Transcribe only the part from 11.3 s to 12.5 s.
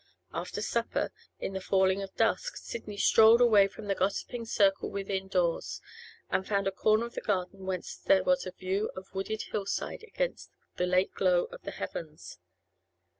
of the heavens.